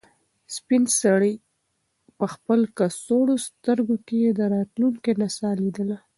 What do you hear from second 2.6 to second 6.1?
کڅوړنو سترګو کې د راتلونکي نڅا لیده.